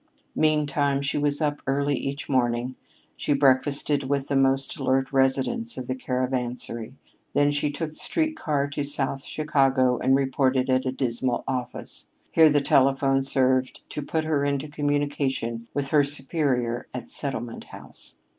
Meantime, 0.35 0.99
she 0.99 1.15
was 1.19 1.41
up 1.41 1.61
early 1.67 1.93
each 1.95 2.27
morning; 2.27 2.73
she 3.15 3.33
breakfasted 3.33 4.05
with 4.05 4.29
the 4.29 4.35
most 4.35 4.75
alert 4.79 5.13
residents 5.13 5.77
of 5.77 5.85
the 5.85 5.93
Caravansary; 5.93 6.95
then 7.35 7.51
she 7.51 7.69
took 7.69 7.89
the 7.91 7.95
street 7.95 8.35
car 8.35 8.67
to 8.67 8.83
South 8.83 9.23
Chicago 9.23 9.99
and 9.99 10.15
reported 10.15 10.71
at 10.71 10.87
a 10.87 10.91
dismal 10.91 11.43
office. 11.47 12.07
Here 12.31 12.49
the 12.49 12.61
telephone 12.61 13.21
served 13.21 13.87
to 13.89 14.01
put 14.01 14.23
her 14.23 14.43
into 14.43 14.67
communication 14.69 15.67
with 15.71 15.89
her 15.89 16.03
superior 16.03 16.87
at 16.95 17.07
Settlement 17.07 17.65
House. 17.65 18.15